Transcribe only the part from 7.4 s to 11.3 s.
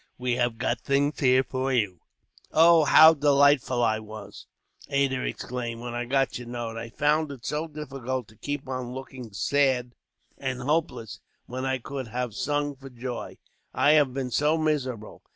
so difficult to keep on looking sad and hopeless,